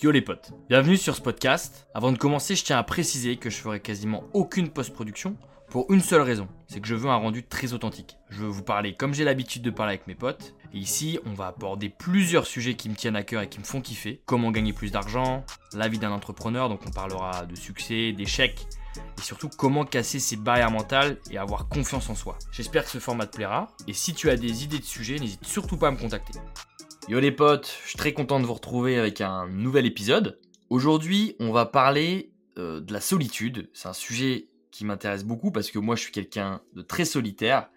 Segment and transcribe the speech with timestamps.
[0.00, 1.88] Yo les potes, bienvenue sur ce podcast.
[1.92, 5.36] Avant de commencer, je tiens à préciser que je ferai quasiment aucune post-production
[5.70, 8.16] pour une seule raison, c'est que je veux un rendu très authentique.
[8.30, 10.54] Je veux vous parler comme j'ai l'habitude de parler avec mes potes.
[10.72, 13.64] Et ici, on va aborder plusieurs sujets qui me tiennent à cœur et qui me
[13.64, 14.22] font kiffer.
[14.24, 18.68] Comment gagner plus d'argent, la vie d'un entrepreneur, donc on parlera de succès, d'échecs,
[19.18, 22.38] et surtout comment casser ses barrières mentales et avoir confiance en soi.
[22.52, 25.44] J'espère que ce format te plaira, et si tu as des idées de sujets, n'hésite
[25.44, 26.38] surtout pas à me contacter.
[27.08, 30.38] Yo les potes, je suis très content de vous retrouver avec un nouvel épisode.
[30.68, 33.70] Aujourd'hui, on va parler euh, de la solitude.
[33.72, 37.70] C'est un sujet qui m'intéresse beaucoup parce que moi je suis quelqu'un de très solitaire.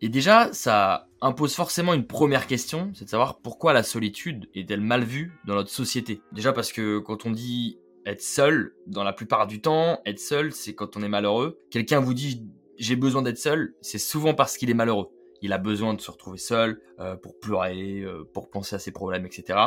[0.00, 4.82] Et déjà, ça impose forcément une première question, c'est de savoir pourquoi la solitude est-elle
[4.82, 6.22] mal vue dans notre société?
[6.30, 10.52] Déjà parce que quand on dit être seul, dans la plupart du temps, être seul,
[10.52, 11.58] c'est quand on est malheureux.
[11.72, 12.46] Quelqu'un vous dit
[12.78, 15.10] j'ai besoin d'être seul, c'est souvent parce qu'il est malheureux
[15.42, 18.92] il a besoin de se retrouver seul euh, pour pleurer, euh, pour penser à ses
[18.92, 19.58] problèmes, etc.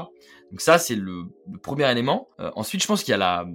[0.51, 1.25] Donc ça, c'est le,
[1.61, 2.29] premier élément.
[2.39, 3.45] Euh, ensuite, je pense qu'il y a la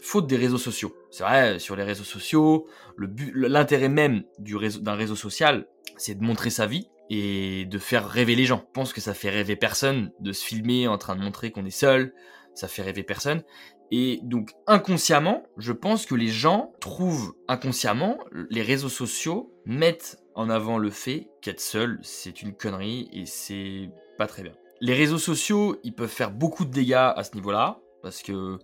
[0.00, 0.94] faute des réseaux sociaux.
[1.10, 2.66] C'est vrai, sur les réseaux sociaux,
[2.98, 8.44] l'intérêt même d'un réseau social, c'est de montrer sa vie et de faire rêver les
[8.44, 8.64] gens.
[8.66, 11.64] Je pense que ça fait rêver personne de se filmer en train de montrer qu'on
[11.64, 12.12] est seul.
[12.54, 13.42] Ça fait rêver personne.
[13.90, 18.18] Et donc inconsciemment, je pense que les gens trouvent inconsciemment
[18.50, 23.90] les réseaux sociaux mettent en avant le fait qu'être seul, c'est une connerie et c'est
[24.18, 24.52] pas très bien.
[24.80, 28.58] Les réseaux sociaux, ils peuvent faire beaucoup de dégâts à ce niveau-là parce que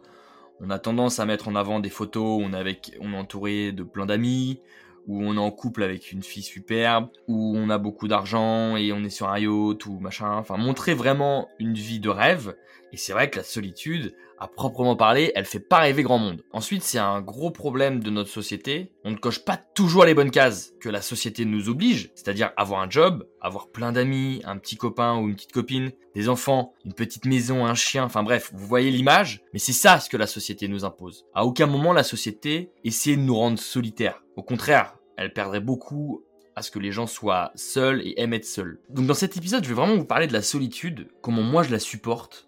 [0.61, 3.83] on a tendance à mettre en avant des photos on est on est entouré de
[3.83, 4.61] plein d'amis,
[5.07, 8.93] où on est en couple avec une fille superbe, où on a beaucoup d'argent et
[8.93, 12.55] on est sur un yacht ou machin, enfin montrer vraiment une vie de rêve.
[12.93, 16.43] Et c'est vrai que la solitude, à proprement parler, elle fait pas rêver grand monde.
[16.53, 18.93] Ensuite, c'est un gros problème de notre société.
[19.05, 22.81] On ne coche pas toujours les bonnes cases que la société nous oblige, c'est-à-dire avoir
[22.81, 26.93] un job, avoir plein d'amis, un petit copain ou une petite copine, des enfants, une
[26.93, 30.27] petite maison, un chien, enfin bref, vous voyez l'image, mais c'est ça ce que la
[30.27, 31.25] société nous impose.
[31.35, 34.22] À aucun moment la société essaie de nous rendre solitaires.
[34.37, 36.25] Au contraire, elle perdrait beaucoup
[36.57, 38.79] à ce que les gens soient seuls et aiment être seuls.
[38.91, 41.71] Donc dans cet épisode, je vais vraiment vous parler de la solitude, comment moi je
[41.71, 42.47] la supporte.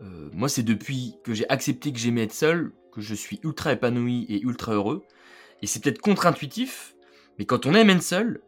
[0.00, 3.72] Euh, moi, c'est depuis que j'ai accepté que j'aimais être seul que je suis ultra
[3.72, 5.04] épanoui et ultra heureux.
[5.62, 6.94] Et c'est peut-être contre-intuitif,
[7.38, 8.42] mais quand on aime être seul,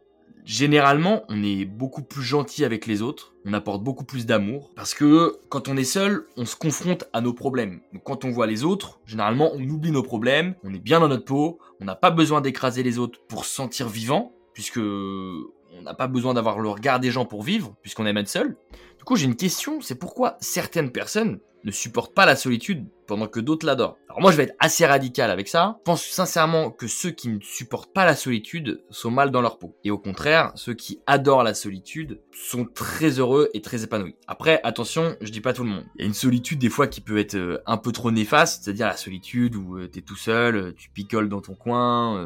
[0.45, 4.93] généralement, on est beaucoup plus gentil avec les autres, on apporte beaucoup plus d'amour, parce
[4.93, 7.81] que quand on est seul, on se confronte à nos problèmes.
[8.03, 11.25] Quand on voit les autres, généralement, on oublie nos problèmes, on est bien dans notre
[11.25, 15.93] peau, on n'a pas besoin d'écraser les autres pour se sentir vivant, puisque on n'a
[15.93, 18.55] pas besoin d'avoir le regard des gens pour vivre, puisqu'on aime être seul.
[18.97, 23.27] Du coup, j'ai une question, c'est pourquoi certaines personnes ne supportent pas la solitude pendant
[23.27, 23.97] que d'autres l'adorent.
[24.09, 25.77] Alors moi je vais être assez radical avec ça.
[25.79, 29.59] Je pense sincèrement que ceux qui ne supportent pas la solitude sont mal dans leur
[29.59, 29.75] peau.
[29.83, 34.15] Et au contraire, ceux qui adorent la solitude sont très heureux et très épanouis.
[34.27, 35.85] Après, attention, je dis pas tout le monde.
[35.95, 38.63] Il y a une solitude des fois qui peut être euh, un peu trop néfaste,
[38.63, 42.25] c'est-à-dire la solitude où euh, t'es tout seul, euh, tu picoles dans ton coin,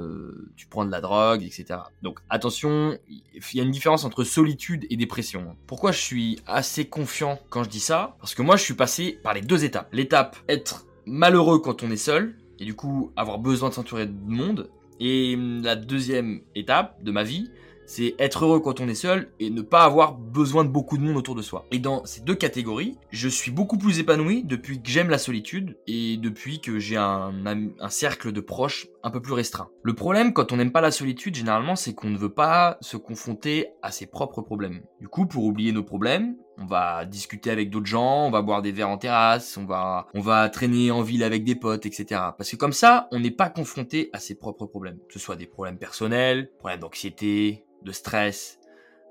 [0.56, 1.80] tu prends de la drogue, etc.
[2.02, 3.22] Donc attention, il
[3.54, 5.56] y a une différence entre solitude et dépression.
[5.68, 8.16] Pourquoi je suis assez confiant quand je dis ça?
[8.20, 9.90] Parce que moi je suis passé par les deux étapes.
[9.92, 10.69] L'étape être
[11.10, 14.70] malheureux quand on est seul, et du coup avoir besoin de s'entourer de monde.
[15.00, 17.50] Et la deuxième étape de ma vie,
[17.90, 21.02] c'est être heureux quand on est seul et ne pas avoir besoin de beaucoup de
[21.02, 21.66] monde autour de soi.
[21.72, 25.76] Et dans ces deux catégories, je suis beaucoup plus épanoui depuis que j'aime la solitude
[25.88, 29.70] et depuis que j'ai un, un, cercle de proches un peu plus restreint.
[29.82, 32.96] Le problème quand on n'aime pas la solitude, généralement, c'est qu'on ne veut pas se
[32.96, 34.82] confronter à ses propres problèmes.
[35.02, 38.62] Du coup, pour oublier nos problèmes, on va discuter avec d'autres gens, on va boire
[38.62, 42.06] des verres en terrasse, on va, on va traîner en ville avec des potes, etc.
[42.38, 45.00] Parce que comme ça, on n'est pas confronté à ses propres problèmes.
[45.08, 48.60] Que ce soit des problèmes personnels, problèmes d'anxiété, de stress,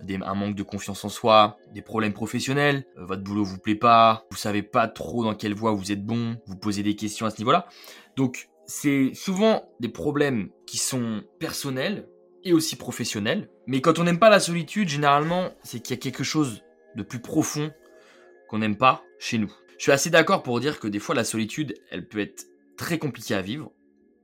[0.00, 4.26] un manque de confiance en soi, des problèmes professionnels, euh, votre boulot vous plaît pas,
[4.31, 7.31] vous savez pas trop dans quelle voie vous êtes bon, vous posez des questions à
[7.31, 7.66] ce niveau-là.
[8.16, 12.08] Donc c'est souvent des problèmes qui sont personnels
[12.44, 13.48] et aussi professionnels.
[13.66, 16.62] Mais quand on n'aime pas la solitude, généralement, c'est qu'il y a quelque chose
[16.97, 17.71] de plus profond
[18.49, 19.53] qu'on n'aime pas chez nous.
[19.76, 22.46] Je suis assez d'accord pour dire que des fois la solitude, elle peut être
[22.76, 23.73] très compliquée à vivre,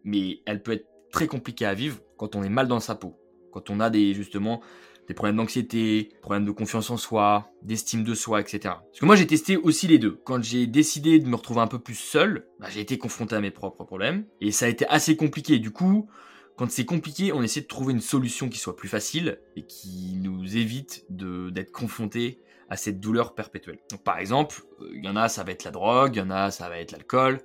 [0.02, 3.16] mais elle peut être très compliquée à vivre quand on est mal dans sa peau
[3.54, 4.60] quand on a des justement
[5.06, 8.58] des problèmes d'anxiété, problèmes de confiance en soi, d'estime de soi, etc.
[8.62, 10.18] Parce que moi j'ai testé aussi les deux.
[10.24, 13.40] Quand j'ai décidé de me retrouver un peu plus seul, bah, j'ai été confronté à
[13.40, 15.58] mes propres problèmes et ça a été assez compliqué.
[15.58, 16.08] Du coup,
[16.56, 20.16] quand c'est compliqué, on essaie de trouver une solution qui soit plus facile et qui
[20.20, 23.78] nous évite d'être confronté à cette douleur perpétuelle.
[24.04, 26.30] Par exemple, euh, il y en a ça va être la drogue, il y en
[26.30, 27.40] a ça va être l'alcool,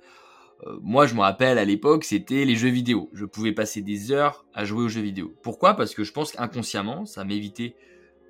[0.66, 3.10] euh, moi, je me rappelle à l'époque, c'était les jeux vidéo.
[3.12, 5.34] Je pouvais passer des heures à jouer aux jeux vidéo.
[5.42, 5.74] Pourquoi?
[5.74, 7.76] Parce que je pense qu'inconsciemment, ça m'évitait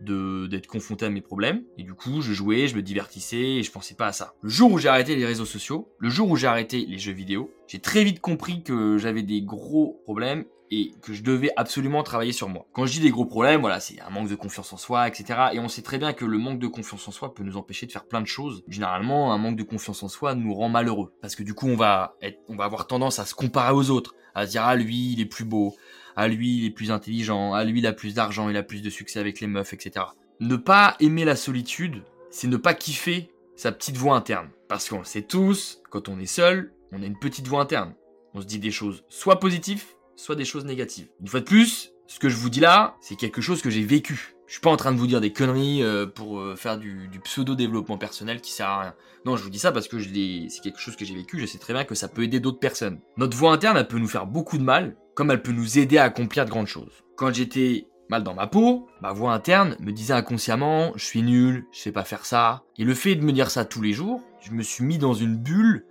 [0.03, 1.63] d'être confronté à mes problèmes.
[1.77, 4.35] Et du coup, je jouais, je me divertissais et je pensais pas à ça.
[4.41, 7.13] Le jour où j'ai arrêté les réseaux sociaux, le jour où j'ai arrêté les jeux
[7.13, 12.03] vidéo, j'ai très vite compris que j'avais des gros problèmes et que je devais absolument
[12.03, 12.67] travailler sur moi.
[12.73, 15.39] Quand je dis des gros problèmes, voilà, c'est un manque de confiance en soi, etc.
[15.53, 17.87] Et on sait très bien que le manque de confiance en soi peut nous empêcher
[17.87, 18.63] de faire plein de choses.
[18.69, 21.13] Généralement, un manque de confiance en soi nous rend malheureux.
[21.21, 23.91] Parce que du coup, on va être, on va avoir tendance à se comparer aux
[23.91, 25.75] autres, à se dire, ah, lui, il est plus beau,
[26.15, 28.83] ah, lui, il est plus intelligent, ah, lui, il a plus d'argent, il a plus
[28.83, 30.07] de succès avec les meufs, etc.
[30.39, 34.51] Ne pas aimer la solitude, c'est ne pas kiffer sa petite voix interne.
[34.69, 37.95] Parce qu'on le sait tous, quand on est seul, on a une petite voix interne.
[38.35, 39.85] On se dit des choses soit positives,
[40.21, 41.09] soit des choses négatives.
[41.21, 43.85] Une fois de plus, ce que je vous dis là, c'est quelque chose que j'ai
[43.85, 44.35] vécu.
[44.47, 47.09] Je suis pas en train de vous dire des conneries euh, pour euh, faire du,
[47.23, 48.95] pseudo-développement personnel qui sert à rien.
[49.25, 51.59] Non, je vous dis ça parce que c'est quelque chose que j'ai vécu, je sais
[51.59, 52.99] très bien que ça peut aider d'autres personnes.
[53.17, 55.99] Notre voix interne, elle peut nous faire beaucoup de mal, comme elle peut nous aider
[55.99, 57.05] à accomplir de grandes choses.
[57.17, 61.67] Quand j'étais mal dans ma peau, ma voix interne me disait inconsciemment, je suis nul,
[61.71, 62.65] je sais pas faire ça.
[62.77, 65.15] Et le fait de me dire ça tous les jours, je me suis mis dans
[65.15, 65.87] une bulle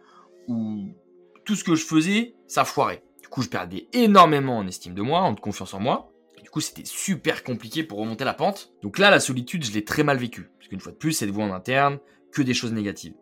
[0.48, 0.90] où
[1.46, 3.04] tout ce que je faisais, ça foirait.
[3.30, 6.12] Du coup, je perdais énormément en estime de moi, en confiance en moi.
[6.42, 8.74] du coup, c'était super compliqué pour remonter la pente.
[8.82, 10.50] Donc là, la solitude, je l'ai très mal vécue.
[10.58, 12.00] Parce qu'une fois de plus, cette voix en interne,
[12.32, 13.14] que des choses négatives.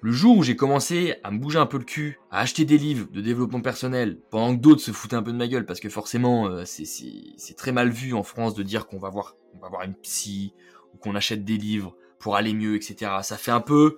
[0.00, 2.76] Le jour où j'ai commencé à me bouger un peu le cul, à acheter des
[2.76, 5.78] livres de développement personnel, pendant que d'autres se foutaient un peu de ma gueule, parce
[5.78, 9.60] que forcément, euh, c'est très mal vu en France de dire qu'on va voir, on
[9.60, 10.54] va voir une psy,
[10.92, 13.12] ou qu'on achète des livres pour aller mieux, etc.
[13.22, 13.96] Ça fait un peu,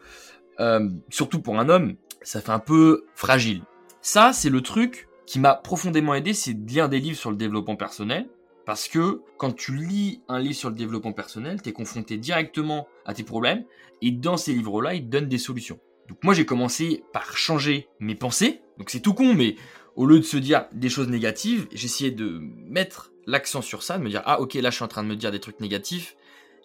[0.60, 3.62] euh, surtout pour un homme, ça fait un peu fragile.
[4.02, 7.36] Ça, c'est le truc qui m'a profondément aidé, c'est de lire des livres sur le
[7.36, 8.28] développement personnel.
[8.66, 12.88] Parce que quand tu lis un livre sur le développement personnel, tu es confronté directement
[13.04, 13.64] à tes problèmes.
[14.00, 15.78] Et dans ces livres-là, ils te donnent des solutions.
[16.08, 18.62] Donc moi, j'ai commencé par changer mes pensées.
[18.78, 19.56] Donc c'est tout con, mais
[19.96, 24.02] au lieu de se dire des choses négatives, j'essayais de mettre l'accent sur ça, de
[24.02, 26.16] me dire, ah ok, là je suis en train de me dire des trucs négatifs.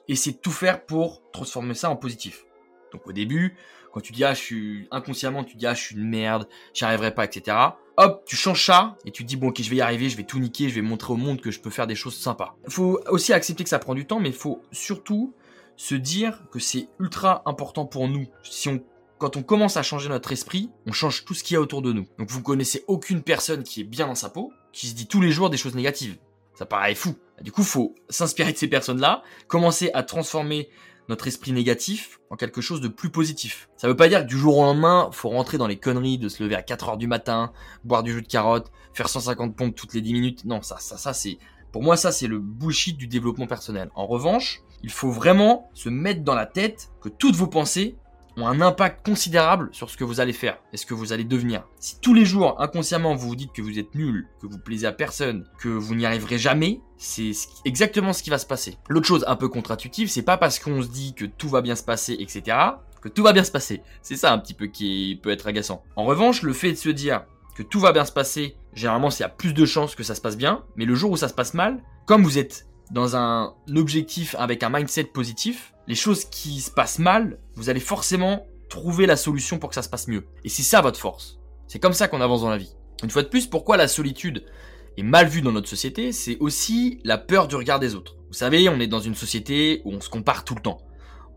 [0.07, 2.45] Et c'est tout faire pour transformer ça en positif.
[2.91, 3.55] Donc au début,
[3.99, 6.85] quand tu dis, ah je suis inconsciemment, tu dis, ah je suis une merde, j'y
[6.85, 7.57] arriverai pas, etc
[7.99, 10.23] hop, tu changes ça et tu dis bon ok je vais y arriver, je vais
[10.23, 12.55] tout niquer, je vais montrer au monde que je peux faire des choses sympas.
[12.69, 15.33] Faut aussi accepter que ça prend du temps, mais faut surtout
[15.75, 18.25] se dire que c'est ultra important pour nous.
[18.43, 18.81] Si on
[19.17, 21.81] quand on commence à changer notre esprit, on change tout ce qu'il y a autour
[21.81, 22.07] de nous.
[22.17, 25.19] Donc vous connaissez aucune personne qui est bien dans sa peau, qui se dit tous
[25.19, 26.17] les jours des choses négatives.
[26.53, 27.15] Ça paraît fou.
[27.41, 30.69] Du coup, faut s'inspirer de ces personnes-là, commencer à transformer
[31.09, 33.67] notre esprit négatif en quelque chose de plus positif.
[33.75, 36.29] Ça veut pas dire que du jour au lendemain, faut rentrer dans les conneries de
[36.29, 37.51] se lever à 4 heures du matin,
[37.83, 40.45] boire du jus de carotte, faire 150 pompes toutes les 10 minutes.
[40.45, 41.39] Non, ça, ça, ça, c'est,
[41.71, 43.89] pour moi, ça, c'est le bullshit du développement personnel.
[43.95, 47.97] En revanche, il faut vraiment se mettre dans la tête que toutes vos pensées
[48.47, 51.63] un impact considérable sur ce que vous allez faire et ce que vous allez devenir.
[51.79, 54.87] Si tous les jours, inconsciemment, vous vous dites que vous êtes nul, que vous plaisez
[54.87, 57.31] à personne, que vous n'y arriverez jamais, c'est
[57.65, 58.77] exactement ce qui va se passer.
[58.89, 61.75] L'autre chose un peu contre-intuitive, c'est pas parce qu'on se dit que tout va bien
[61.75, 62.57] se passer, etc.,
[63.01, 63.81] que tout va bien se passer.
[64.01, 65.83] C'est ça un petit peu qui peut être agaçant.
[65.95, 67.23] En revanche, le fait de se dire
[67.55, 70.21] que tout va bien se passer, généralement, y a plus de chances que ça se
[70.21, 73.53] passe bien, mais le jour où ça se passe mal, comme vous êtes dans un
[73.75, 79.05] objectif avec un mindset positif, les choses qui se passent mal, vous allez forcément trouver
[79.05, 80.25] la solution pour que ça se passe mieux.
[80.43, 81.39] Et c'est ça votre force.
[81.67, 82.75] C'est comme ça qu'on avance dans la vie.
[83.03, 84.45] Une fois de plus, pourquoi la solitude
[84.97, 88.15] est mal vue dans notre société, c'est aussi la peur du regard des autres.
[88.27, 90.81] Vous savez, on est dans une société où on se compare tout le temps.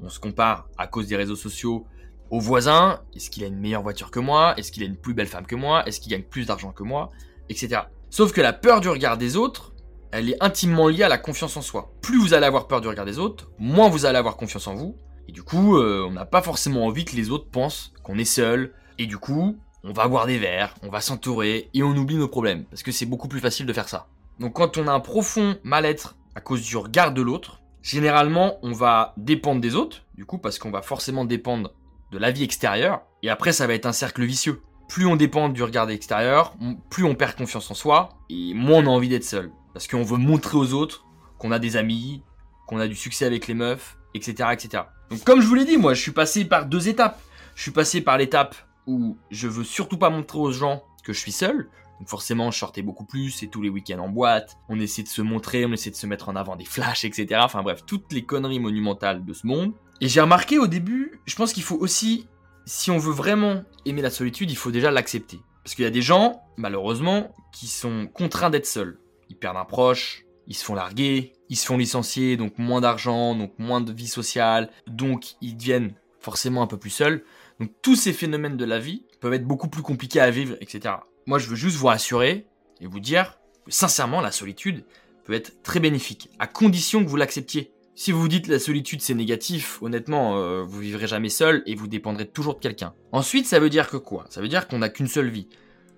[0.00, 1.86] On se compare à cause des réseaux sociaux
[2.30, 3.00] aux voisins.
[3.14, 4.54] Est-ce qu'il a une meilleure voiture que moi?
[4.56, 5.86] Est-ce qu'il a une plus belle femme que moi?
[5.86, 7.10] Est-ce qu'il gagne plus d'argent que moi?
[7.48, 7.80] Etc.
[8.10, 9.71] Sauf que la peur du regard des autres,
[10.12, 11.90] elle est intimement liée à la confiance en soi.
[12.02, 14.74] Plus vous allez avoir peur du regard des autres, moins vous allez avoir confiance en
[14.74, 14.94] vous.
[15.26, 18.24] Et du coup, euh, on n'a pas forcément envie que les autres pensent qu'on est
[18.24, 18.74] seul.
[18.98, 22.28] Et du coup, on va boire des verres, on va s'entourer et on oublie nos
[22.28, 22.64] problèmes.
[22.66, 24.08] Parce que c'est beaucoup plus facile de faire ça.
[24.38, 28.72] Donc quand on a un profond mal-être à cause du regard de l'autre, généralement on
[28.72, 31.72] va dépendre des autres, du coup parce qu'on va forcément dépendre
[32.10, 33.00] de la vie extérieure.
[33.22, 34.60] Et après ça va être un cercle vicieux.
[34.88, 36.54] Plus on dépend du regard extérieur,
[36.90, 39.50] plus on perd confiance en soi, et moins on a envie d'être seul.
[39.72, 41.06] Parce qu'on veut montrer aux autres
[41.38, 42.22] qu'on a des amis,
[42.66, 44.84] qu'on a du succès avec les meufs, etc., etc.
[45.10, 47.20] Donc comme je vous l'ai dit, moi je suis passé par deux étapes.
[47.54, 48.54] Je suis passé par l'étape
[48.86, 51.68] où je veux surtout pas montrer aux gens que je suis seul.
[51.98, 54.56] Donc forcément, je sortais beaucoup plus et tous les week-ends en boîte.
[54.68, 57.40] On essaie de se montrer, on essaie de se mettre en avant des flashs, etc.
[57.44, 59.72] Enfin bref, toutes les conneries monumentales de ce monde.
[60.00, 62.26] Et j'ai remarqué au début, je pense qu'il faut aussi,
[62.66, 65.40] si on veut vraiment aimer la solitude, il faut déjà l'accepter.
[65.62, 68.98] Parce qu'il y a des gens, malheureusement, qui sont contraints d'être seuls
[69.32, 73.34] ils perdent un proche, ils se font larguer, ils se font licencier, donc moins d'argent,
[73.34, 77.24] donc moins de vie sociale, donc ils deviennent forcément un peu plus seuls.
[77.58, 80.96] Donc tous ces phénomènes de la vie peuvent être beaucoup plus compliqués à vivre, etc.
[81.26, 82.46] Moi je veux juste vous rassurer
[82.80, 84.84] et vous dire que sincèrement la solitude
[85.24, 87.72] peut être très bénéfique, à condition que vous l'acceptiez.
[87.94, 91.74] Si vous vous dites la solitude c'est négatif, honnêtement, euh, vous vivrez jamais seul et
[91.74, 92.94] vous dépendrez toujours de quelqu'un.
[93.12, 94.26] Ensuite, ça veut dire que quoi?
[94.28, 95.48] Ça veut dire qu'on n'a qu'une seule vie.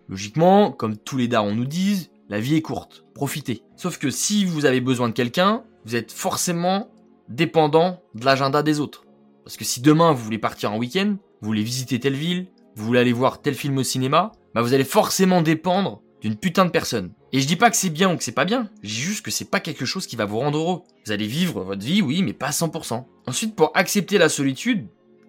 [0.08, 3.62] Logiquement, comme tous les darons nous disent, la vie est courte, profitez.
[3.76, 6.90] Sauf que si vous avez besoin de quelqu'un, vous êtes forcément
[7.28, 9.04] dépendant de l'agenda des autres.
[9.44, 12.86] Parce que si demain vous voulez partir en week-end, vous voulez visiter telle ville, vous
[12.86, 16.70] voulez aller voir tel film au cinéma, bah vous allez forcément dépendre d'une putain de
[16.70, 17.12] personne.
[17.32, 19.24] Et je dis pas que c'est bien ou que c'est pas bien, je dis juste
[19.24, 20.82] que c'est pas quelque chose qui va vous rendre heureux.
[21.04, 23.04] Vous allez vivre votre vie, oui, mais pas à 100%.
[23.26, 24.86] Ensuite, pour accepter la solitude,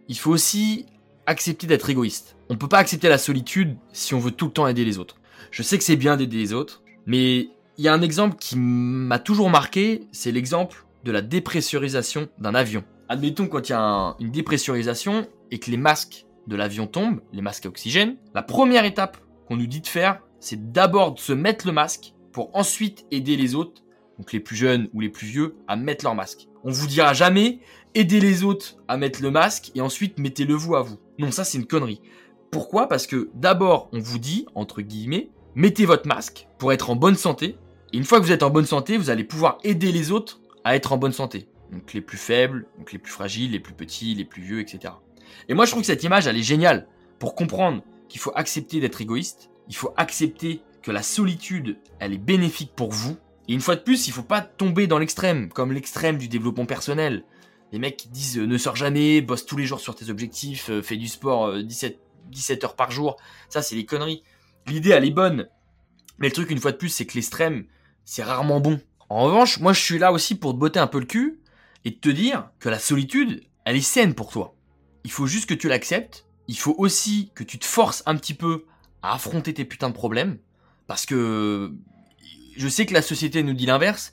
[0.08, 0.86] il faut aussi
[1.26, 2.38] accepter d'être égoïste.
[2.50, 5.18] On peut pas accepter la solitude si on veut tout le temps aider les autres.
[5.52, 8.56] Je sais que c'est bien d'aider les autres, mais il y a un exemple qui
[8.58, 12.84] m'a toujours marqué, c'est l'exemple de la dépressurisation d'un avion.
[13.10, 17.42] Admettons quand il y a une dépressurisation et que les masques de l'avion tombent, les
[17.42, 21.34] masques à oxygène, la première étape qu'on nous dit de faire, c'est d'abord de se
[21.34, 23.84] mettre le masque pour ensuite aider les autres,
[24.18, 26.48] donc les plus jeunes ou les plus vieux, à mettre leur masque.
[26.64, 27.60] On vous dira jamais
[27.94, 30.98] aider les autres à mettre le masque et ensuite mettez-le vous à vous.
[31.20, 32.02] Non, ça c'est une connerie.
[32.52, 32.88] Pourquoi?
[32.88, 37.16] Parce que d'abord on vous dit, entre guillemets, mettez votre masque pour être en bonne
[37.16, 37.58] santé.
[37.94, 40.42] Et une fois que vous êtes en bonne santé, vous allez pouvoir aider les autres
[40.64, 41.48] à être en bonne santé.
[41.72, 44.94] Donc les plus faibles, donc les plus fragiles, les plus petits, les plus vieux, etc.
[45.50, 46.88] Et moi je trouve que cette image elle est géniale
[47.20, 52.20] pour comprendre qu'il faut accepter d'être égoïste, il faut accepter que la solitude elle est
[52.20, 53.18] bénéfique pour vous.
[53.48, 56.66] Et une fois de plus, il faut pas tomber dans l'extrême, comme l'extrême du développement
[56.66, 57.24] personnel.
[57.72, 60.70] Les mecs qui disent euh, ne sors jamais, bosse tous les jours sur tes objectifs,
[60.70, 61.98] euh, fais du sport 17, euh,
[62.32, 63.18] 17 heures par jour,
[63.50, 64.24] ça c'est des conneries.
[64.68, 65.48] L'idée elle est bonne,
[66.18, 67.66] mais le truc une fois de plus c'est que l'extrême
[68.04, 68.80] c'est rarement bon.
[69.10, 71.40] En revanche, moi je suis là aussi pour te botter un peu le cul
[71.84, 74.56] et te dire que la solitude elle est saine pour toi.
[75.04, 78.34] Il faut juste que tu l'acceptes, il faut aussi que tu te forces un petit
[78.34, 78.66] peu
[79.02, 80.40] à affronter tes putains de problèmes,
[80.88, 81.74] parce que
[82.58, 84.12] je sais que la société nous dit l'inverse,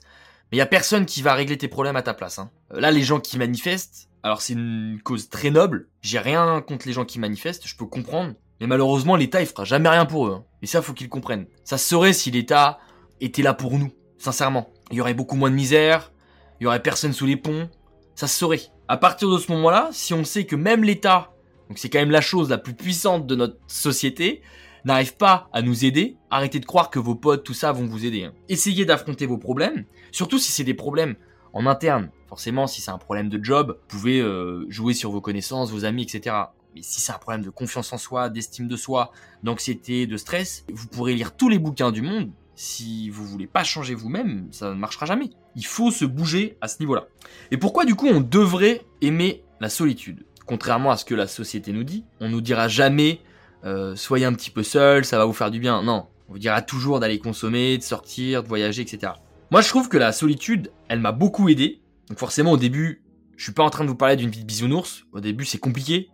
[0.51, 2.39] mais il y a personne qui va régler tes problèmes à ta place.
[2.39, 2.51] Hein.
[2.71, 5.87] Là, les gens qui manifestent, alors c'est une cause très noble.
[6.01, 8.33] J'ai rien contre les gens qui manifestent, je peux comprendre.
[8.63, 10.35] Mais malheureusement, l'État, il fera jamais rien pour eux.
[10.35, 10.45] Hein.
[10.61, 11.47] Et ça, faut qu'ils comprennent.
[11.65, 12.79] Ça se serait si l'État
[13.19, 14.69] était là pour nous, sincèrement.
[14.89, 16.13] Il y aurait beaucoup moins de misère,
[16.61, 17.69] il y aurait personne sous les ponts.
[18.15, 18.61] Ça se saurait.
[18.87, 21.33] À partir de ce moment-là, si on sait que même l'État,
[21.67, 24.41] donc c'est quand même la chose la plus puissante de notre société,
[24.85, 28.05] n'arrive pas à nous aider, arrêtez de croire que vos potes, tout ça, vont vous
[28.05, 28.23] aider.
[28.23, 28.33] Hein.
[28.47, 31.15] Essayez d'affronter vos problèmes, surtout si c'est des problèmes
[31.51, 32.11] en interne.
[32.29, 35.83] Forcément, si c'est un problème de job, vous pouvez euh, jouer sur vos connaissances, vos
[35.83, 36.33] amis, etc.
[36.75, 39.11] Mais si c'est un problème de confiance en soi, d'estime de soi,
[39.43, 42.31] d'anxiété, de stress, vous pourrez lire tous les bouquins du monde.
[42.55, 45.31] Si vous voulez pas changer vous-même, ça ne marchera jamais.
[45.55, 47.07] Il faut se bouger à ce niveau-là.
[47.51, 50.25] Et pourquoi du coup on devrait aimer la solitude?
[50.45, 53.21] Contrairement à ce que la société nous dit, on nous dira jamais
[53.65, 55.81] euh, soyez un petit peu seul, ça va vous faire du bien.
[55.83, 59.13] Non, on vous dira toujours d'aller consommer, de sortir, de voyager, etc.
[59.51, 61.81] Moi, je trouve que la solitude, elle m'a beaucoup aidé.
[62.09, 63.03] Donc forcément, au début,
[63.37, 65.05] je suis pas en train de vous parler d'une vie de bisounours.
[65.13, 66.09] Au début, c'est compliqué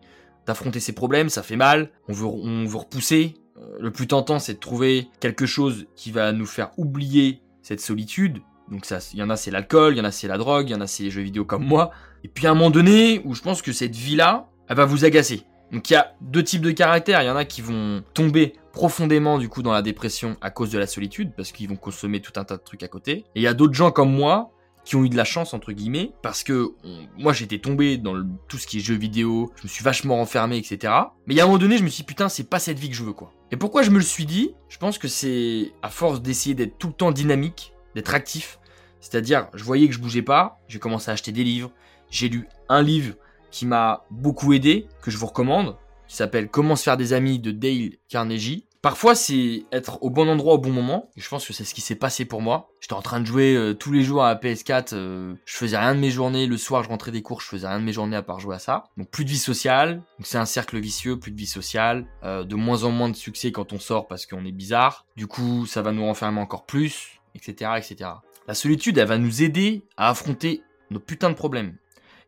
[0.50, 1.92] d'affronter ses problèmes, ça fait mal.
[2.08, 3.36] On veut, on veut repousser.
[3.58, 7.82] Euh, le plus tentant, c'est de trouver quelque chose qui va nous faire oublier cette
[7.82, 8.40] solitude.
[8.72, 10.74] Donc il y en a c'est l'alcool, il y en a c'est la drogue, il
[10.74, 11.92] y en a c'est les jeux vidéo comme moi.
[12.24, 15.06] Et puis à un moment donné, où je pense que cette vie-là, elle va vous
[15.06, 15.44] agacer.
[15.72, 17.22] Donc il y a deux types de caractères.
[17.22, 20.72] Il y en a qui vont tomber profondément du coup dans la dépression à cause
[20.72, 23.12] de la solitude parce qu'ils vont consommer tout un tas de trucs à côté.
[23.12, 24.52] Et il y a d'autres gens comme moi
[24.90, 26.72] qui ont eu de la chance entre guillemets parce que
[27.16, 28.16] moi j'étais tombé dans
[28.48, 30.92] tout ce qui est jeux vidéo, je me suis vachement renfermé etc.
[31.28, 32.80] Mais il y a un moment donné je me suis dit putain c'est pas cette
[32.80, 33.32] vie que je veux quoi.
[33.52, 34.56] Et pourquoi je me le suis dit?
[34.68, 38.60] Je pense que c'est à force d'essayer d'être tout le temps dynamique, d'être actif.
[39.00, 41.70] C'est-à-dire je voyais que je bougeais pas, j'ai commencé à acheter des livres,
[42.10, 43.14] j'ai lu un livre
[43.52, 45.78] qui m'a beaucoup aidé, que je vous recommande,
[46.08, 48.66] qui s'appelle Comment se faire des amis de Dale Carnegie.
[48.82, 51.12] Parfois, c'est être au bon endroit au bon moment.
[51.18, 52.70] Je pense que c'est ce qui s'est passé pour moi.
[52.80, 54.94] J'étais en train de jouer euh, tous les jours à PS4.
[54.94, 56.48] Euh, je faisais rien de mes journées.
[56.48, 57.42] Le soir, je rentrais des cours.
[57.42, 58.86] Je faisais rien de mes journées à part jouer à ça.
[58.96, 59.96] Donc plus de vie sociale.
[60.18, 61.20] Donc c'est un cercle vicieux.
[61.20, 62.06] Plus de vie sociale.
[62.24, 65.06] Euh, de moins en moins de succès quand on sort parce qu'on est bizarre.
[65.18, 68.12] Du coup, ça va nous renfermer encore plus, etc., etc.
[68.48, 71.76] La solitude, elle va nous aider à affronter nos putains de problèmes.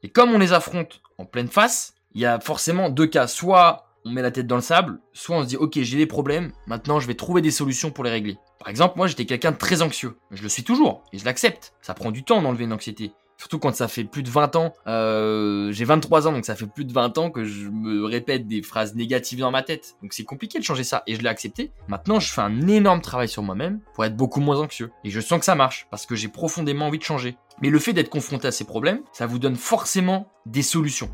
[0.04, 3.28] Et comme on les affronte en pleine face, il y a forcément deux cas.
[3.28, 6.06] Soit on met la tête dans le sable, soit on se dit ok j'ai des
[6.06, 8.38] problèmes, maintenant je vais trouver des solutions pour les régler.
[8.60, 10.18] Par exemple, moi j'étais quelqu'un de très anxieux.
[10.32, 11.74] Je le suis toujours, et je l'accepte.
[11.82, 13.12] Ça prend du temps d'enlever une anxiété.
[13.42, 16.68] Surtout quand ça fait plus de 20 ans, euh, j'ai 23 ans, donc ça fait
[16.68, 19.96] plus de 20 ans que je me répète des phrases négatives dans ma tête.
[20.04, 21.72] Donc c'est compliqué de changer ça, et je l'ai accepté.
[21.88, 24.92] Maintenant, je fais un énorme travail sur moi-même pour être beaucoup moins anxieux.
[25.04, 27.36] Et je sens que ça marche, parce que j'ai profondément envie de changer.
[27.64, 31.10] Mais le fait d'être confronté à ces problèmes, ça vous donne forcément des solutions.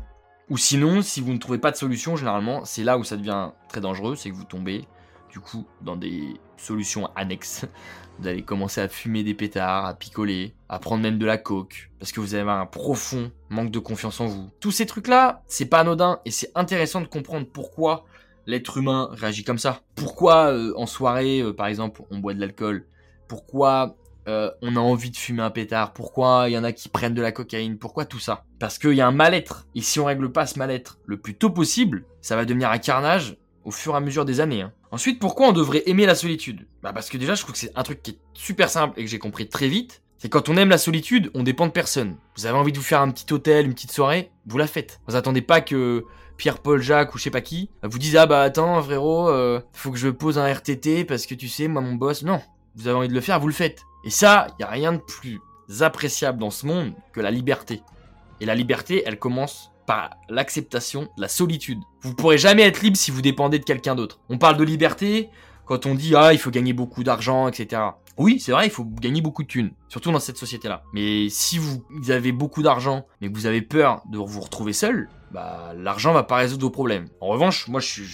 [0.50, 3.50] Ou sinon, si vous ne trouvez pas de solution, généralement, c'est là où ça devient
[3.68, 4.86] très dangereux, c'est que vous tombez
[5.30, 7.66] du coup, dans des solutions annexes.
[8.18, 11.90] Vous allez commencer à fumer des pétards, à picoler, à prendre même de la coke,
[11.98, 14.50] parce que vous avez un profond manque de confiance en vous.
[14.60, 18.06] Tous ces trucs-là, c'est pas anodin, et c'est intéressant de comprendre pourquoi
[18.46, 19.82] l'être humain réagit comme ça.
[19.94, 22.86] Pourquoi euh, en soirée, euh, par exemple, on boit de l'alcool
[23.28, 23.96] Pourquoi
[24.28, 27.14] euh, on a envie de fumer un pétard Pourquoi il y en a qui prennent
[27.14, 27.78] de la cocaïne?
[27.78, 28.44] Pourquoi tout ça?
[28.58, 29.66] Parce qu'il y a un mal-être.
[29.74, 32.78] Et si on règle pas ce mal-être le plus tôt possible, ça va devenir un
[32.78, 34.62] carnage au fur et à mesure des années.
[34.62, 34.72] Hein.
[34.90, 36.66] Ensuite, pourquoi on devrait aimer la solitude?
[36.82, 39.04] Bah parce que déjà, je trouve que c'est un truc qui est super simple et
[39.04, 40.02] que j'ai compris très vite.
[40.18, 42.16] C'est quand on aime la solitude, on dépend de personne.
[42.36, 45.00] Vous avez envie de vous faire un petit hôtel, une petite soirée, vous la faites.
[45.06, 46.04] Vous attendez pas que
[46.36, 49.60] Pierre, Paul, Jacques ou je sais pas qui vous dise ah bah attends frérot, euh,
[49.72, 52.24] faut que je pose un RTT parce que tu sais moi mon boss.
[52.24, 52.40] Non,
[52.74, 53.84] vous avez envie de le faire, vous le faites.
[54.04, 55.40] Et ça, y a rien de plus
[55.80, 57.82] appréciable dans ce monde que la liberté.
[58.40, 61.80] Et la liberté, elle commence par l'acceptation de la solitude.
[62.02, 64.20] Vous pourrez jamais être libre si vous dépendez de quelqu'un d'autre.
[64.28, 65.30] On parle de liberté
[65.64, 67.82] quand on dit ah il faut gagner beaucoup d'argent, etc.
[68.18, 70.82] Oui, c'est vrai, il faut gagner beaucoup de thunes, surtout dans cette société-là.
[70.92, 75.08] Mais si vous avez beaucoup d'argent, mais que vous avez peur de vous retrouver seul,
[75.32, 77.08] bah l'argent va pas résoudre vos problèmes.
[77.20, 78.04] En revanche, moi je,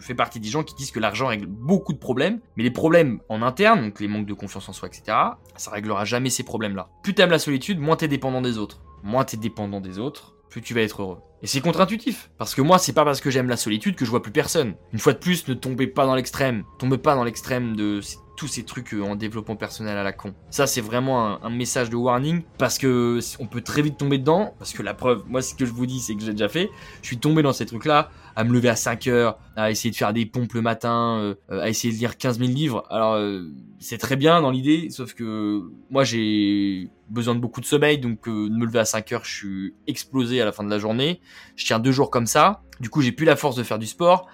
[0.00, 3.20] fais partie des gens qui disent que l'argent règle beaucoup de problèmes, mais les problèmes
[3.28, 5.16] en interne, donc les manques de confiance en soi, etc.,
[5.56, 6.88] ça réglera jamais ces problèmes-là.
[7.02, 8.80] Plus t'aimes la solitude, moins t'es dépendant des autres.
[9.02, 11.18] Moins t'es dépendant des autres, plus tu vas être heureux.
[11.42, 12.30] Et c'est contre-intuitif.
[12.38, 14.74] Parce que moi, c'est pas parce que j'aime la solitude que je vois plus personne.
[14.92, 16.62] Une fois de plus, ne tombez pas dans l'extrême.
[16.78, 18.00] Tombez pas dans l'extrême de
[18.36, 20.34] tous ces trucs euh, en développement personnel à la con.
[20.50, 24.54] Ça, c'est vraiment un, message de warning parce que on peut très vite tomber dedans.
[24.58, 26.70] Parce que la preuve, moi, ce que je vous dis, c'est que j'ai déjà fait.
[27.02, 29.96] Je suis tombé dans ces trucs-là, à me lever à 5 heures, à essayer de
[29.96, 31.18] faire des pompes le matin,
[31.50, 32.84] euh, à essayer de lire 15 000 livres.
[32.90, 37.66] Alors, euh, c'est très bien dans l'idée, sauf que moi, j'ai besoin de beaucoup de
[37.66, 40.70] sommeil, donc de me lever à 5 heures, je suis explosé à la fin de
[40.70, 41.20] la journée.
[41.56, 42.62] Je tiens deux jours comme ça.
[42.80, 44.28] Du coup, j'ai plus la force de faire du sport.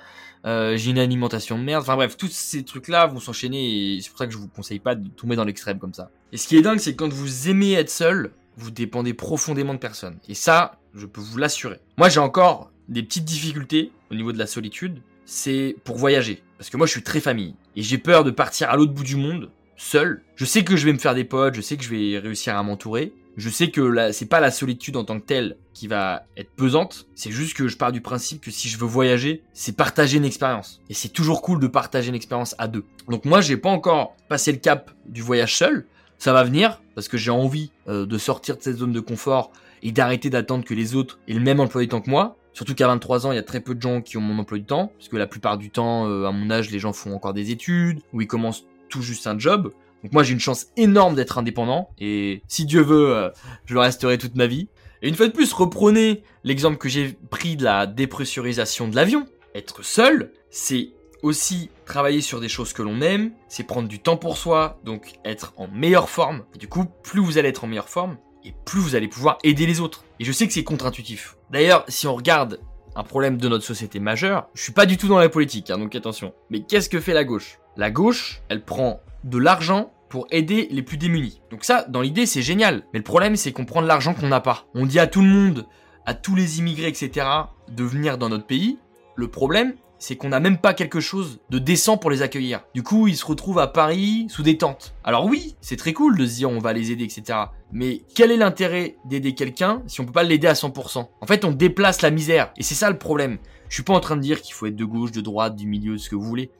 [0.44, 1.82] Euh, j'ai une alimentation de merde.
[1.82, 4.78] Enfin bref, tous ces trucs-là vont s'enchaîner et c'est pour ça que je vous conseille
[4.78, 6.10] pas de tomber dans l'extrême comme ça.
[6.32, 9.74] Et ce qui est dingue, c'est que quand vous aimez être seul, vous dépendez profondément
[9.74, 10.18] de personne.
[10.28, 11.80] Et ça, je peux vous l'assurer.
[11.96, 15.02] Moi, j'ai encore des petites difficultés au niveau de la solitude.
[15.24, 16.42] C'est pour voyager.
[16.56, 17.54] Parce que moi, je suis très famille.
[17.76, 20.22] Et j'ai peur de partir à l'autre bout du monde, seul.
[20.36, 22.56] Je sais que je vais me faire des potes, je sais que je vais réussir
[22.56, 23.12] à m'entourer.
[23.38, 27.06] Je sais que c'est pas la solitude en tant que telle qui va être pesante,
[27.14, 30.24] c'est juste que je pars du principe que si je veux voyager, c'est partager une
[30.24, 30.80] expérience.
[30.90, 32.84] Et c'est toujours cool de partager une expérience à deux.
[33.08, 35.86] Donc moi, j'ai pas encore passé le cap du voyage seul.
[36.18, 39.52] Ça va venir parce que j'ai envie euh, de sortir de cette zone de confort
[39.84, 42.36] et d'arrêter d'attendre que les autres aient le même emploi du temps que moi.
[42.54, 44.58] Surtout qu'à 23 ans, il y a très peu de gens qui ont mon emploi
[44.58, 47.14] du temps, parce que la plupart du temps, euh, à mon âge, les gens font
[47.14, 49.70] encore des études, ou ils commencent tout juste un job.
[50.02, 53.30] Donc moi j'ai une chance énorme d'être indépendant et si Dieu veut, euh,
[53.66, 54.68] je le resterai toute ma vie.
[55.02, 59.26] Et une fois de plus, reprenez l'exemple que j'ai pris de la dépressurisation de l'avion.
[59.54, 60.90] Être seul, c'est
[61.22, 65.14] aussi travailler sur des choses que l'on aime, c'est prendre du temps pour soi, donc
[65.24, 66.44] être en meilleure forme.
[66.58, 69.66] Du coup, plus vous allez être en meilleure forme, et plus vous allez pouvoir aider
[69.66, 70.04] les autres.
[70.20, 71.36] Et je sais que c'est contre-intuitif.
[71.50, 72.60] D'ailleurs, si on regarde
[72.94, 75.78] un problème de notre société majeur, je suis pas du tout dans la politique, hein,
[75.78, 76.34] donc attention.
[76.50, 77.58] Mais qu'est-ce que fait la gauche?
[77.76, 81.40] La gauche, elle prend de l'argent pour aider les plus démunis.
[81.50, 82.84] Donc ça, dans l'idée, c'est génial.
[82.92, 84.66] Mais le problème, c'est qu'on prend de l'argent qu'on n'a pas.
[84.74, 85.66] On dit à tout le monde,
[86.06, 87.26] à tous les immigrés, etc.,
[87.68, 88.78] de venir dans notre pays.
[89.16, 92.62] Le problème, c'est qu'on n'a même pas quelque chose de décent pour les accueillir.
[92.74, 94.94] Du coup, ils se retrouvent à Paris sous des tentes.
[95.04, 97.38] Alors oui, c'est très cool de se dire on va les aider, etc.
[97.72, 101.44] Mais quel est l'intérêt d'aider quelqu'un si on peut pas l'aider à 100% En fait,
[101.44, 102.52] on déplace la misère.
[102.56, 103.38] Et c'est ça le problème.
[103.68, 105.66] Je suis pas en train de dire qu'il faut être de gauche, de droite, du
[105.66, 106.50] milieu, ce que vous voulez.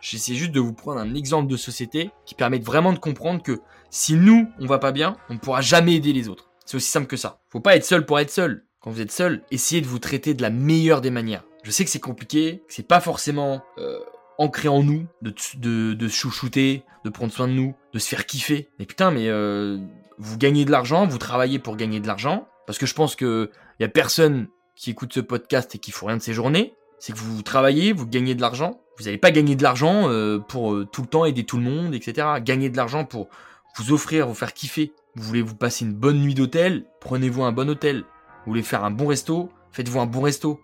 [0.00, 3.60] J'essaie juste de vous prendre un exemple de société qui permet vraiment de comprendre que
[3.90, 6.50] si nous, on va pas bien, on ne pourra jamais aider les autres.
[6.64, 7.40] C'est aussi simple que ça.
[7.48, 8.64] Faut pas être seul pour être seul.
[8.80, 11.44] Quand vous êtes seul, essayez de vous traiter de la meilleure des manières.
[11.62, 13.98] Je sais que c'est compliqué, que c'est pas forcément euh,
[14.38, 18.26] ancré en nous de, de, de chouchouter, de prendre soin de nous, de se faire
[18.26, 18.68] kiffer.
[18.78, 19.78] Mais putain, mais euh,
[20.18, 23.50] vous gagnez de l'argent, vous travaillez pour gagner de l'argent, parce que je pense que
[23.80, 26.74] y a personne qui écoute ce podcast et qui fout rien de ses journées.
[26.98, 30.38] C'est que vous travaillez, vous gagnez de l'argent, vous n'allez pas gagner de l'argent euh,
[30.38, 32.26] pour euh, tout le temps aider tout le monde, etc.
[32.42, 33.28] Gagner de l'argent pour
[33.76, 34.92] vous offrir, vous faire kiffer.
[35.14, 38.04] Vous voulez vous passer une bonne nuit d'hôtel, prenez-vous un bon hôtel.
[38.44, 40.60] Vous voulez faire un bon resto, faites-vous un bon resto.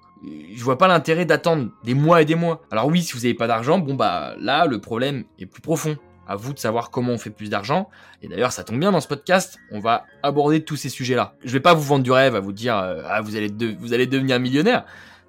[0.55, 2.63] Je vois pas l'intérêt d'attendre des mois et des mois.
[2.71, 5.97] Alors oui, si vous n'avez pas d'argent, bon bah là le problème est plus profond.
[6.29, 7.91] À vous de savoir comment on fait plus d'argent.
[8.23, 11.35] Et d'ailleurs, ça tombe bien dans ce podcast, on va aborder tous ces sujets-là.
[11.45, 13.93] Je vais pas vous vendre du rêve, à vous dire euh, ah vous allez vous
[13.93, 14.85] allez devenir millionnaire,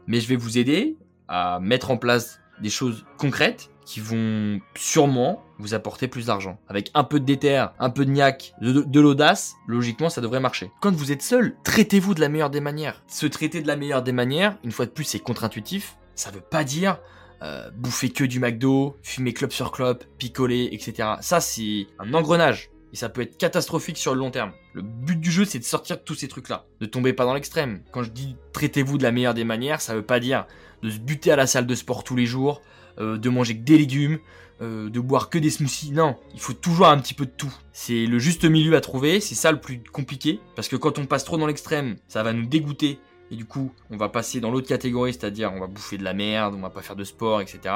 [0.05, 0.95] mais je vais vous aider
[1.27, 6.59] à mettre en place des choses concrètes qui vont sûrement vous apporter plus d'argent.
[6.67, 10.71] Avec un peu de déter, un peu de niaque, de, l'audace, logiquement ça devrait marcher.
[10.81, 13.03] Quand vous êtes seul, traitez-vous de la meilleure des manières.
[13.07, 16.41] Se traiter de la meilleure des manières, une fois de plus c'est contre-intuitif, ça veut
[16.41, 16.99] pas dire
[17.43, 21.15] euh, bouffer que du McDo, fumer club sur club, picoler, etc.
[21.19, 22.69] Ça, c'est un engrenage.
[22.93, 24.51] Et ça peut être catastrophique sur le long terme.
[24.73, 26.65] Le but du jeu, c'est de sortir de tous ces trucs-là.
[26.79, 27.81] Ne tombez pas dans l'extrême.
[27.91, 30.45] Quand je dis traitez-vous de la meilleure des manières, ça veut pas dire
[30.83, 32.61] de se buter à la salle de sport tous les jours,
[32.99, 34.19] euh, de manger que des légumes,
[34.61, 35.91] euh, de boire que des smoothies.
[35.91, 37.53] Non, il faut toujours un petit peu de tout.
[37.71, 40.39] C'est le juste milieu à trouver, c'est ça le plus compliqué.
[40.55, 42.99] Parce que quand on passe trop dans l'extrême, ça va nous dégoûter.
[43.31, 46.13] Et du coup, on va passer dans l'autre catégorie, c'est-à-dire on va bouffer de la
[46.13, 47.73] merde, on va pas faire de sport, etc.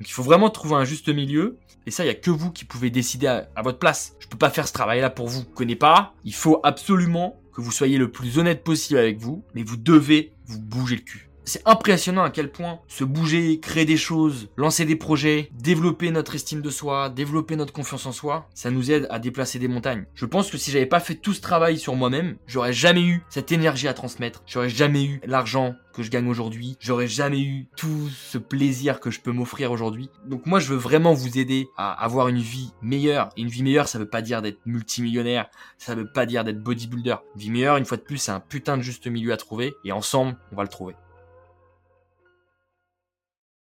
[0.00, 1.58] Donc il faut vraiment trouver un juste milieu.
[1.86, 4.16] Et ça, il y a que vous qui pouvez décider à, votre place.
[4.18, 5.40] Je peux pas faire ce travail-là pour vous.
[5.40, 6.14] Vous connaissez pas.
[6.24, 10.32] Il faut absolument que vous soyez le plus honnête possible avec vous, mais vous devez
[10.46, 11.29] vous bouger le cul.
[11.44, 16.34] C'est impressionnant à quel point se bouger, créer des choses, lancer des projets, développer notre
[16.34, 20.04] estime de soi, développer notre confiance en soi, ça nous aide à déplacer des montagnes.
[20.14, 23.24] Je pense que si j'avais pas fait tout ce travail sur moi-même, j'aurais jamais eu
[23.30, 27.66] cette énergie à transmettre, j'aurais jamais eu l'argent que je gagne aujourd'hui, j'aurais jamais eu
[27.76, 30.08] tout ce plaisir que je peux m'offrir aujourd'hui.
[30.26, 33.30] Donc moi je veux vraiment vous aider à avoir une vie meilleure.
[33.36, 37.16] Une vie meilleure ça veut pas dire d'être multimillionnaire, ça veut pas dire d'être bodybuilder.
[37.34, 39.74] Une vie meilleure une fois de plus c'est un putain de juste milieu à trouver
[39.84, 40.94] et ensemble on va le trouver.